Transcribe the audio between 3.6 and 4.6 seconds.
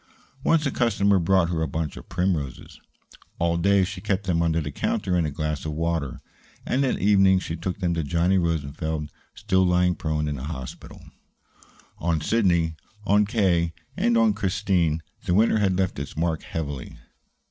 she kept them under